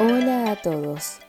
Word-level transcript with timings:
Hola 0.00 0.50
a 0.50 0.56
todos, 0.56 1.20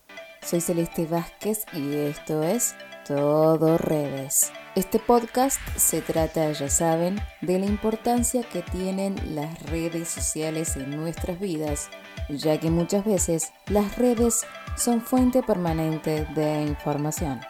soy 0.42 0.60
Celeste 0.60 1.06
Vázquez 1.06 1.68
y 1.72 1.98
esto 1.98 2.42
es 2.42 2.74
Todo 3.08 3.78
Redes. 3.78 4.52
Este 4.74 4.98
podcast 4.98 5.60
se 5.78 6.02
trata, 6.02 6.52
ya 6.52 6.68
saben, 6.68 7.22
de 7.42 7.60
la 7.60 7.68
importancia 7.68 8.42
que 8.42 8.64
tienen 8.64 9.36
las 9.36 9.62
redes 9.70 10.10
sociales 10.10 10.78
en 10.78 11.00
nuestras 11.00 11.40
vidas, 11.40 11.92
ya 12.28 12.60
que 12.60 12.72
muchas 12.72 13.06
veces 13.06 13.54
las 13.68 14.00
redes 14.00 14.44
son 14.76 15.00
fuente 15.00 15.44
permanente 15.44 16.26
de 16.34 16.64
información. 16.64 17.42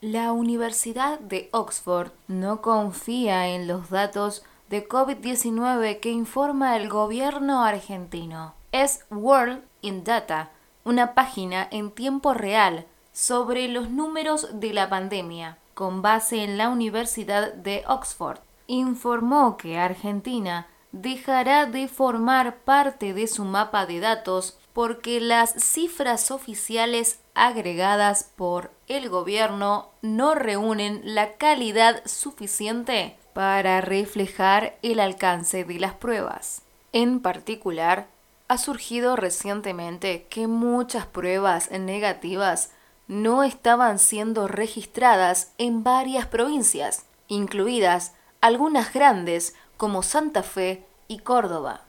La 0.00 0.32
Universidad 0.32 1.20
de 1.20 1.50
Oxford 1.52 2.12
no 2.28 2.62
confía 2.62 3.48
en 3.48 3.66
los 3.66 3.90
datos 3.90 4.42
de 4.70 4.88
COVID-19 4.88 6.00
que 6.00 6.10
informa 6.10 6.78
el 6.78 6.88
gobierno 6.88 7.62
argentino. 7.62 8.58
Es 8.72 9.04
World 9.10 9.64
in 9.80 10.04
Data, 10.04 10.50
una 10.84 11.14
página 11.14 11.66
en 11.72 11.90
tiempo 11.90 12.34
real 12.34 12.86
sobre 13.12 13.66
los 13.66 13.90
números 13.90 14.60
de 14.60 14.72
la 14.72 14.88
pandemia, 14.88 15.58
con 15.74 16.02
base 16.02 16.44
en 16.44 16.56
la 16.56 16.68
Universidad 16.68 17.52
de 17.52 17.82
Oxford. 17.88 18.38
Informó 18.68 19.56
que 19.56 19.76
Argentina 19.76 20.68
dejará 20.92 21.66
de 21.66 21.88
formar 21.88 22.58
parte 22.58 23.12
de 23.12 23.26
su 23.26 23.44
mapa 23.44 23.86
de 23.86 23.98
datos 23.98 24.56
porque 24.72 25.20
las 25.20 25.52
cifras 25.54 26.30
oficiales 26.30 27.18
agregadas 27.34 28.30
por 28.36 28.70
el 28.86 29.08
gobierno 29.08 29.88
no 30.00 30.36
reúnen 30.36 31.00
la 31.02 31.32
calidad 31.32 32.02
suficiente 32.06 33.16
para 33.32 33.80
reflejar 33.80 34.78
el 34.82 35.00
alcance 35.00 35.64
de 35.64 35.80
las 35.80 35.94
pruebas. 35.94 36.62
En 36.92 37.20
particular, 37.20 38.06
ha 38.50 38.58
surgido 38.58 39.14
recientemente 39.14 40.26
que 40.28 40.48
muchas 40.48 41.06
pruebas 41.06 41.70
negativas 41.70 42.72
no 43.06 43.44
estaban 43.44 44.00
siendo 44.00 44.48
registradas 44.48 45.52
en 45.56 45.84
varias 45.84 46.26
provincias, 46.26 47.04
incluidas 47.28 48.12
algunas 48.40 48.92
grandes 48.92 49.54
como 49.76 50.02
Santa 50.02 50.42
Fe 50.42 50.84
y 51.06 51.20
Córdoba. 51.20 51.82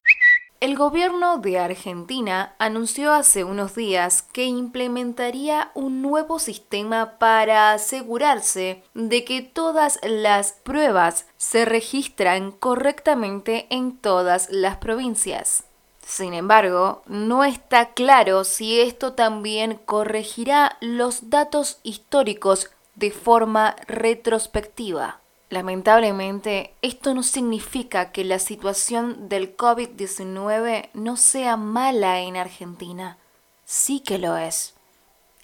El 0.60 0.78
gobierno 0.78 1.40
de 1.40 1.58
Argentina 1.58 2.54
anunció 2.60 3.12
hace 3.12 3.44
unos 3.44 3.74
días 3.74 4.22
que 4.22 4.46
implementaría 4.46 5.72
un 5.74 6.04
nuevo 6.04 6.38
sistema 6.38 7.18
para 7.18 7.74
asegurarse 7.74 8.84
de 8.94 9.26
que 9.26 9.42
todas 9.42 10.00
las 10.04 10.52
pruebas 10.52 11.26
se 11.38 11.66
registran 11.66 12.52
correctamente 12.52 13.66
en 13.72 13.98
todas 13.98 14.48
las 14.52 14.78
provincias. 14.78 15.64
Sin 16.12 16.34
embargo, 16.34 17.04
no 17.06 17.46
está 17.46 17.94
claro 17.94 18.44
si 18.44 18.82
esto 18.82 19.14
también 19.14 19.80
corregirá 19.86 20.76
los 20.82 21.30
datos 21.30 21.80
históricos 21.84 22.70
de 22.96 23.12
forma 23.12 23.78
retrospectiva. 23.88 25.22
Lamentablemente, 25.50 26.74
esto 26.82 27.14
no 27.14 27.24
significa 27.24 28.12
que 28.12 28.26
la 28.26 28.40
situación 28.40 29.30
del 29.30 29.56
COVID-19 29.56 30.90
no 30.94 31.16
sea 31.16 31.56
mala 31.56 32.20
en 32.20 32.36
Argentina. 32.36 33.18
Sí 33.64 34.02
que 34.02 34.18
lo 34.18 34.36
es. 34.36 34.74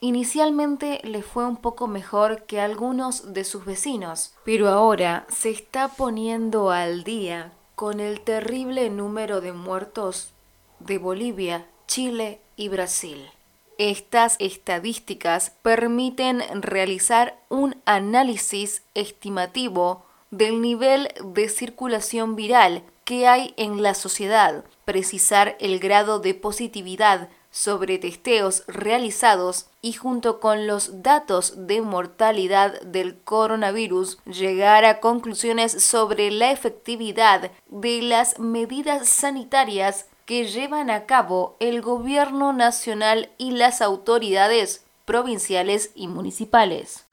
Inicialmente 0.01 0.99
le 1.05 1.23
fue 1.23 1.45
un 1.45 1.55
poco 1.55 1.87
mejor 1.87 2.43
que 2.43 2.59
algunos 2.59 3.33
de 3.33 3.45
sus 3.45 3.63
vecinos, 3.63 4.33
pero 4.43 4.67
ahora 4.67 5.27
se 5.29 5.49
está 5.49 5.87
poniendo 5.87 6.71
al 6.71 7.05
día 7.05 7.53
con 7.75 8.01
el 8.01 8.19
terrible 8.19 8.89
número 8.89 9.39
de 9.39 9.53
muertos 9.53 10.33
de 10.79 10.97
Bolivia, 10.97 11.65
Chile 11.87 12.39
y 12.55 12.69
Brasil. 12.69 13.29
Estas 13.77 14.35
estadísticas 14.39 15.51
permiten 15.61 16.41
realizar 16.61 17.37
un 17.49 17.75
análisis 17.85 18.81
estimativo 18.95 20.03
del 20.31 20.61
nivel 20.61 21.09
de 21.23 21.47
circulación 21.47 22.35
viral 22.35 22.83
que 23.05 23.27
hay 23.27 23.53
en 23.55 23.81
la 23.81 23.93
sociedad, 23.93 24.65
precisar 24.83 25.55
el 25.59 25.79
grado 25.79 26.19
de 26.19 26.33
positividad 26.33 27.29
sobre 27.51 27.97
testeos 27.97 28.63
realizados 28.67 29.67
y 29.81 29.93
junto 29.93 30.39
con 30.39 30.67
los 30.67 31.01
datos 31.01 31.67
de 31.67 31.81
mortalidad 31.81 32.81
del 32.81 33.17
coronavirus 33.17 34.19
llegar 34.25 34.85
a 34.85 34.99
conclusiones 34.99 35.83
sobre 35.83 36.29
la 36.29 36.51
efectividad 36.51 37.51
de 37.69 38.01
las 38.01 38.37
medidas 38.39 39.07
sanitarias 39.07 40.07
que 40.27 40.45
llevan 40.45 40.89
a 40.89 41.05
cabo 41.05 41.55
el 41.61 41.81
gobierno 41.81 42.51
nacional 42.51 43.29
y 43.37 43.51
las 43.51 43.81
autoridades 43.81 44.83
provinciales 45.05 45.91
y 45.95 46.09
municipales. 46.09 47.07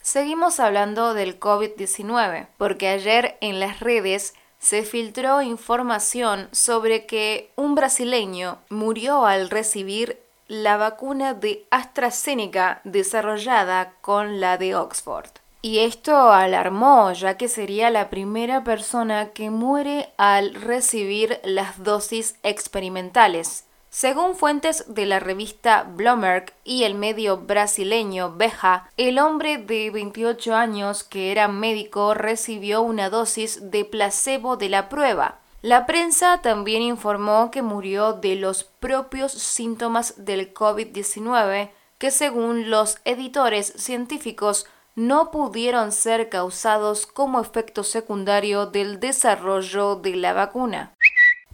Seguimos 0.00 0.60
hablando 0.60 1.12
del 1.12 1.40
COVID-19, 1.40 2.46
porque 2.56 2.88
ayer 2.88 3.36
en 3.40 3.58
las 3.58 3.80
redes 3.80 4.34
se 4.60 4.84
filtró 4.84 5.42
información 5.42 6.48
sobre 6.52 7.04
que 7.04 7.50
un 7.56 7.74
brasileño 7.74 8.60
murió 8.70 9.26
al 9.26 9.50
recibir 9.50 10.22
la 10.46 10.76
vacuna 10.76 11.34
de 11.34 11.66
AstraZeneca 11.70 12.80
desarrollada 12.84 13.94
con 14.02 14.40
la 14.40 14.56
de 14.56 14.76
Oxford. 14.76 15.41
Y 15.64 15.78
esto 15.78 16.32
alarmó, 16.32 17.12
ya 17.12 17.36
que 17.36 17.46
sería 17.46 17.88
la 17.90 18.10
primera 18.10 18.64
persona 18.64 19.30
que 19.30 19.50
muere 19.50 20.12
al 20.16 20.54
recibir 20.54 21.40
las 21.44 21.84
dosis 21.84 22.34
experimentales. 22.42 23.66
Según 23.88 24.34
fuentes 24.34 24.92
de 24.92 25.06
la 25.06 25.20
revista 25.20 25.84
Bloomberg 25.84 26.52
y 26.64 26.82
el 26.82 26.96
medio 26.96 27.36
brasileño 27.36 28.34
Beja, 28.34 28.90
el 28.96 29.20
hombre 29.20 29.58
de 29.58 29.90
28 29.90 30.52
años 30.52 31.04
que 31.04 31.30
era 31.30 31.46
médico 31.46 32.14
recibió 32.14 32.82
una 32.82 33.08
dosis 33.08 33.70
de 33.70 33.84
placebo 33.84 34.56
de 34.56 34.68
la 34.68 34.88
prueba. 34.88 35.38
La 35.60 35.86
prensa 35.86 36.40
también 36.42 36.82
informó 36.82 37.52
que 37.52 37.62
murió 37.62 38.14
de 38.14 38.34
los 38.34 38.64
propios 38.64 39.30
síntomas 39.30 40.24
del 40.24 40.52
COVID-19 40.52 41.70
que 41.98 42.10
según 42.10 42.68
los 42.68 42.98
editores 43.04 43.72
científicos 43.76 44.66
no 44.94 45.30
pudieron 45.30 45.92
ser 45.92 46.28
causados 46.28 47.06
como 47.06 47.40
efecto 47.40 47.84
secundario 47.84 48.66
del 48.66 49.00
desarrollo 49.00 49.96
de 49.96 50.16
la 50.16 50.32
vacuna. 50.32 50.94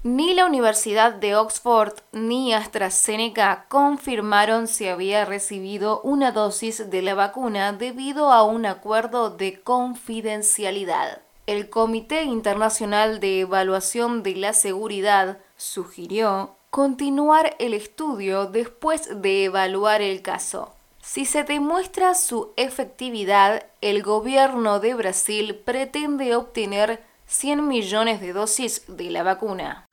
Ni 0.04 0.32
la 0.32 0.46
Universidad 0.46 1.12
de 1.14 1.34
Oxford 1.34 1.94
ni 2.12 2.54
AstraZeneca 2.54 3.66
confirmaron 3.68 4.68
si 4.68 4.86
había 4.86 5.24
recibido 5.24 6.00
una 6.02 6.30
dosis 6.30 6.88
de 6.88 7.02
la 7.02 7.14
vacuna 7.14 7.72
debido 7.72 8.32
a 8.32 8.44
un 8.44 8.64
acuerdo 8.64 9.30
de 9.30 9.60
confidencialidad. 9.60 11.22
El 11.46 11.68
Comité 11.68 12.22
Internacional 12.22 13.20
de 13.20 13.40
Evaluación 13.40 14.22
de 14.22 14.36
la 14.36 14.52
Seguridad 14.52 15.38
sugirió 15.56 16.54
continuar 16.70 17.56
el 17.58 17.74
estudio 17.74 18.46
después 18.46 19.20
de 19.20 19.44
evaluar 19.44 20.00
el 20.00 20.22
caso. 20.22 20.74
Si 21.10 21.24
se 21.24 21.42
demuestra 21.42 22.14
su 22.14 22.52
efectividad, 22.56 23.64
el 23.80 24.02
gobierno 24.02 24.78
de 24.78 24.92
Brasil 24.92 25.54
pretende 25.54 26.36
obtener 26.36 27.02
100 27.24 27.66
millones 27.66 28.20
de 28.20 28.34
dosis 28.34 28.82
de 28.88 29.04
la 29.04 29.22
vacuna. 29.22 29.88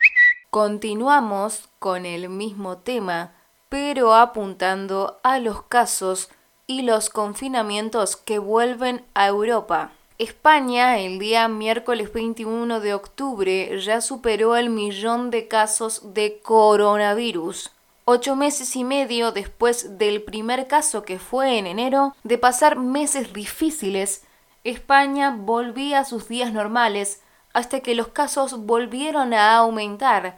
Continuamos 0.50 1.70
con 1.80 2.06
el 2.06 2.28
mismo 2.28 2.80
tema, 2.80 3.34
pero 3.70 4.14
apuntando 4.14 5.22
a 5.24 5.40
los 5.40 5.64
casos 5.64 6.30
y 6.68 6.82
los 6.82 7.10
confinamientos 7.10 8.18
que 8.18 8.38
vuelven 8.38 9.06
a 9.14 9.28
Europa. 9.28 9.94
España 10.18 11.00
el 11.00 11.18
día 11.18 11.48
miércoles 11.48 12.12
21 12.12 12.82
de 12.82 12.94
octubre 12.94 13.80
ya 13.80 14.02
superó 14.02 14.58
el 14.58 14.70
millón 14.70 15.30
de 15.30 15.48
casos 15.48 16.14
de 16.14 16.42
coronavirus 16.42 17.72
ocho 18.06 18.36
meses 18.36 18.76
y 18.76 18.84
medio 18.84 19.32
después 19.32 19.98
del 19.98 20.24
primer 20.24 20.68
caso 20.68 21.04
que 21.04 21.20
fue 21.20 21.58
en 21.58 21.68
enero, 21.68 22.16
de 22.24 22.38
pasar 22.38 22.78
meses 22.78 23.34
difíciles, 23.34 24.24
España 24.64 25.36
volvía 25.38 26.00
a 26.00 26.06
sus 26.06 26.28
días 26.28 26.54
normales 26.54 27.22
hasta 27.54 27.80
que 27.80 27.96
los 27.96 28.10
casos 28.10 28.66
volvieron 28.66 29.34
a 29.34 29.56
aumentar 29.58 30.38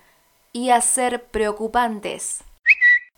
y 0.53 0.69
a 0.69 0.81
ser 0.81 1.25
preocupantes. 1.25 2.43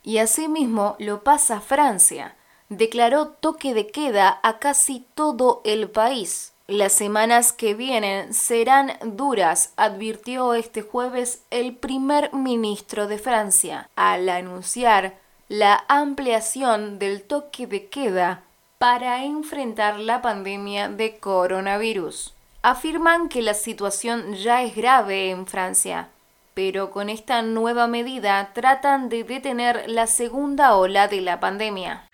Y 0.03 0.17
asimismo 0.17 0.95
lo 0.99 1.23
pasa 1.23 1.61
Francia. 1.61 2.35
Declaró 2.69 3.27
toque 3.27 3.73
de 3.73 3.87
queda 3.87 4.39
a 4.43 4.59
casi 4.59 5.05
todo 5.15 5.61
el 5.63 5.89
país. 5.89 6.53
Las 6.69 6.93
semanas 6.93 7.51
que 7.51 7.73
vienen 7.73 8.31
serán 8.31 8.93
duras, 9.01 9.73
advirtió 9.75 10.53
este 10.53 10.83
jueves 10.83 11.41
el 11.49 11.75
primer 11.75 12.31
ministro 12.31 13.07
de 13.07 13.17
Francia, 13.17 13.89
al 13.95 14.29
anunciar 14.29 15.15
la 15.47 15.83
ampliación 15.87 16.99
del 16.99 17.23
toque 17.23 17.65
de 17.65 17.87
queda 17.87 18.43
para 18.77 19.23
enfrentar 19.23 19.97
la 19.97 20.21
pandemia 20.21 20.89
de 20.89 21.17
coronavirus. 21.17 22.35
Afirman 22.61 23.29
que 23.29 23.41
la 23.41 23.55
situación 23.55 24.35
ya 24.35 24.61
es 24.61 24.75
grave 24.75 25.31
en 25.31 25.47
Francia, 25.47 26.09
pero 26.53 26.91
con 26.91 27.09
esta 27.09 27.41
nueva 27.41 27.87
medida 27.87 28.51
tratan 28.53 29.09
de 29.09 29.23
detener 29.23 29.85
la 29.87 30.05
segunda 30.05 30.75
ola 30.75 31.07
de 31.07 31.21
la 31.21 31.39
pandemia. 31.39 32.08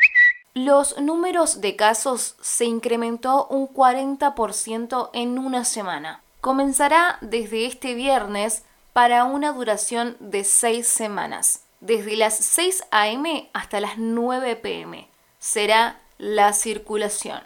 Los 0.58 0.98
números 1.02 1.60
de 1.60 1.76
casos 1.76 2.38
se 2.40 2.64
incrementó 2.64 3.46
un 3.48 3.68
40% 3.68 5.10
en 5.12 5.38
una 5.38 5.66
semana. 5.66 6.22
Comenzará 6.40 7.18
desde 7.20 7.66
este 7.66 7.94
viernes 7.94 8.64
para 8.94 9.26
una 9.26 9.52
duración 9.52 10.16
de 10.22 10.46
seis 10.46 10.88
semanas, 10.88 11.66
desde 11.82 12.16
las 12.16 12.38
6 12.38 12.86
a.m. 12.92 13.50
hasta 13.52 13.82
las 13.82 13.98
9 13.98 14.56
p.m. 14.56 15.10
Será 15.40 16.00
la 16.18 16.54
circulación. 16.54 17.42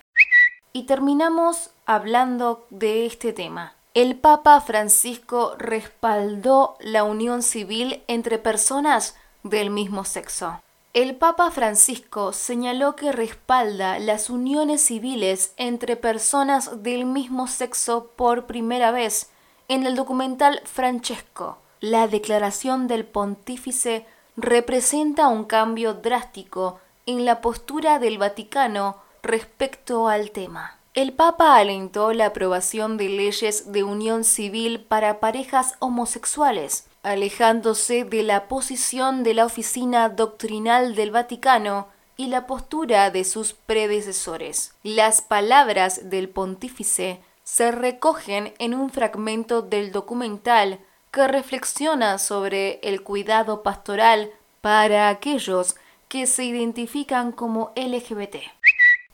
Y 0.72 0.84
terminamos 0.84 1.72
hablando 1.88 2.68
de 2.70 3.08
este 3.08 3.34
tema. 3.34 3.74
El 3.96 4.18
Papa 4.18 4.62
Francisco 4.62 5.56
respaldó 5.58 6.78
la 6.80 7.04
unión 7.04 7.42
civil 7.42 8.04
entre 8.08 8.38
personas 8.38 9.16
del 9.42 9.72
mismo 9.72 10.06
sexo. 10.06 10.62
El 10.94 11.16
Papa 11.16 11.52
Francisco 11.52 12.34
señaló 12.34 12.96
que 12.96 13.12
respalda 13.12 14.00
las 14.00 14.32
uniones 14.32 14.82
civiles 14.82 15.54
entre 15.56 15.96
personas 15.96 16.82
del 16.82 17.06
mismo 17.06 17.46
sexo 17.46 18.08
por 18.16 18.48
primera 18.48 18.90
vez 18.90 19.30
en 19.68 19.86
el 19.86 19.96
documental 19.96 20.62
Francesco. 20.66 21.60
La 21.80 22.08
declaración 22.08 22.88
del 22.88 23.06
pontífice 23.06 24.08
representa 24.36 25.28
un 25.28 25.44
cambio 25.44 25.94
drástico 25.94 26.80
en 27.06 27.24
la 27.24 27.40
postura 27.40 28.00
del 28.00 28.18
Vaticano 28.18 28.98
respecto 29.22 30.08
al 30.08 30.32
tema. 30.32 30.80
El 30.96 31.14
Papa 31.14 31.56
alentó 31.56 32.14
la 32.14 32.26
aprobación 32.26 32.98
de 32.98 33.10
leyes 33.10 33.72
de 33.72 33.84
unión 33.84 34.24
civil 34.24 34.80
para 34.80 35.20
parejas 35.20 35.76
homosexuales 35.78 36.89
alejándose 37.04 38.04
de 38.04 38.24
la 38.24 38.48
posición 38.48 39.24
de 39.24 39.34
la 39.34 39.46
oficina 39.46 40.10
doctrinal 40.10 40.96
del 40.96 41.12
Vaticano 41.12 41.88
y 42.18 42.28
la 42.28 42.48
postura 42.48 43.12
de 43.12 43.24
sus 43.24 43.54
predecesores. 43.54 44.74
Las 44.84 45.22
palabras 45.22 46.10
del 46.10 46.30
pontífice 46.30 47.22
se 47.44 47.72
recogen 47.72 48.54
en 48.60 48.74
un 48.74 48.90
fragmento 48.90 49.62
del 49.62 49.92
documental 49.92 50.80
que 51.12 51.28
reflexiona 51.28 52.18
sobre 52.18 52.80
el 52.84 53.02
cuidado 53.02 53.64
pastoral 53.64 54.32
para 54.62 55.10
aquellos 55.10 55.76
que 56.10 56.28
se 56.28 56.44
identifican 56.44 57.32
como 57.32 57.72
LGBT. 57.76 58.36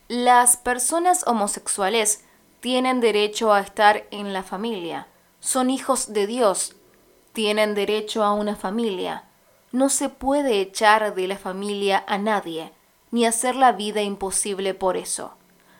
Las 0.07 0.57
personas 0.57 1.25
homosexuales 1.27 2.23
tienen 2.59 2.99
derecho 2.99 3.53
a 3.53 3.61
estar 3.61 4.05
en 4.11 4.33
la 4.33 4.43
familia, 4.43 5.07
son 5.39 5.69
hijos 5.69 6.11
de 6.11 6.25
Dios 6.25 6.75
tienen 7.35 7.75
derecho 7.75 8.23
a 8.23 8.33
una 8.33 8.55
familia. 8.55 9.25
No 9.71 9.89
se 9.89 10.09
puede 10.09 10.61
echar 10.61 11.13
de 11.13 11.27
la 11.27 11.37
familia 11.37 12.03
a 12.07 12.17
nadie, 12.17 12.71
ni 13.11 13.27
hacer 13.27 13.55
la 13.55 13.73
vida 13.73 14.01
imposible 14.01 14.73
por 14.73 14.97
eso, 14.97 15.33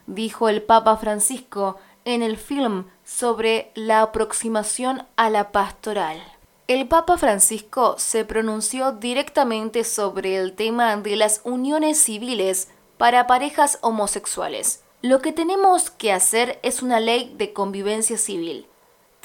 dijo 0.06 0.50
el 0.50 0.62
Papa 0.62 0.98
Francisco 0.98 1.78
en 2.04 2.22
el 2.22 2.38
film 2.38 2.86
sobre 3.04 3.72
la 3.74 4.04
aproximación 4.04 5.04
a 5.16 5.32
la 5.32 5.52
pastoral. 5.52 6.22
El 6.68 6.88
Papa 6.88 7.18
Francisco 7.18 7.96
se 7.98 8.26
pronunció 8.26 8.92
directamente 8.92 9.84
sobre 9.84 10.36
el 10.36 10.54
tema 10.54 10.98
de 10.98 11.16
las 11.16 11.42
uniones 11.44 11.98
civiles 11.98 12.68
para 12.98 13.28
parejas 13.28 13.80
homosexuales. 13.82 14.84
Lo 15.02 15.22
que 15.22 15.32
tenemos 15.32 15.90
que 15.90 16.12
hacer 16.12 16.60
es 16.64 16.82
una 16.82 17.00
ley 17.00 17.34
de 17.38 17.54
convivencia 17.54 18.18
civil 18.18 18.68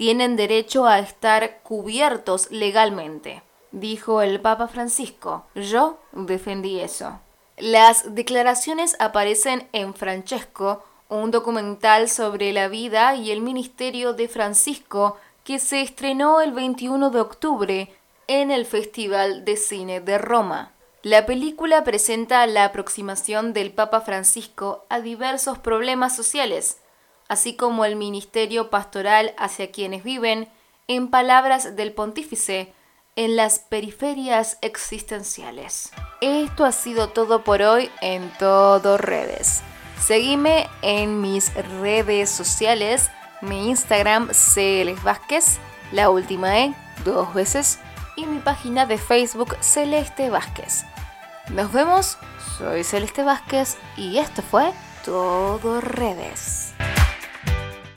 tienen 0.00 0.34
derecho 0.34 0.86
a 0.86 0.98
estar 0.98 1.60
cubiertos 1.62 2.50
legalmente, 2.50 3.42
dijo 3.70 4.22
el 4.22 4.40
Papa 4.40 4.66
Francisco. 4.66 5.44
Yo 5.54 5.98
defendí 6.12 6.80
eso. 6.80 7.20
Las 7.58 8.14
declaraciones 8.14 8.96
aparecen 8.98 9.68
en 9.74 9.92
Francesco, 9.92 10.82
un 11.10 11.30
documental 11.30 12.08
sobre 12.08 12.50
la 12.54 12.68
vida 12.68 13.14
y 13.14 13.30
el 13.30 13.42
ministerio 13.42 14.14
de 14.14 14.26
Francisco 14.26 15.18
que 15.44 15.58
se 15.58 15.82
estrenó 15.82 16.40
el 16.40 16.52
21 16.52 17.10
de 17.10 17.20
octubre 17.20 17.94
en 18.26 18.50
el 18.50 18.64
Festival 18.64 19.44
de 19.44 19.58
Cine 19.58 20.00
de 20.00 20.16
Roma. 20.16 20.72
La 21.02 21.26
película 21.26 21.84
presenta 21.84 22.46
la 22.46 22.64
aproximación 22.64 23.52
del 23.52 23.70
Papa 23.70 24.00
Francisco 24.00 24.86
a 24.88 25.00
diversos 25.00 25.58
problemas 25.58 26.16
sociales, 26.16 26.78
así 27.30 27.54
como 27.54 27.84
el 27.84 27.94
ministerio 27.94 28.70
pastoral 28.70 29.34
hacia 29.38 29.70
quienes 29.70 30.02
viven, 30.02 30.48
en 30.88 31.08
palabras 31.08 31.76
del 31.76 31.92
pontífice, 31.92 32.74
en 33.14 33.36
las 33.36 33.60
periferias 33.60 34.58
existenciales. 34.62 35.92
Esto 36.20 36.64
ha 36.64 36.72
sido 36.72 37.10
todo 37.10 37.44
por 37.44 37.62
hoy 37.62 37.88
en 38.00 38.32
todo 38.40 38.98
redes. 38.98 39.62
Seguime 40.02 40.68
en 40.82 41.20
mis 41.20 41.54
redes 41.80 42.30
sociales, 42.30 43.10
mi 43.42 43.68
Instagram 43.68 44.30
CLS 44.30 45.02
Vázquez, 45.04 45.58
la 45.92 46.10
última 46.10 46.58
E, 46.58 46.74
dos 47.04 47.32
veces, 47.32 47.78
y 48.16 48.26
mi 48.26 48.40
página 48.40 48.86
de 48.86 48.98
Facebook 48.98 49.56
Celeste 49.60 50.30
Vázquez. 50.30 50.84
Nos 51.50 51.72
vemos, 51.72 52.18
soy 52.58 52.82
Celeste 52.82 53.22
Vázquez 53.22 53.76
y 53.96 54.18
esto 54.18 54.42
fue 54.42 54.72
Todo 55.04 55.80
Redes. 55.80 56.74